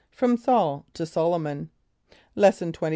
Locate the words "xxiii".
2.73-2.89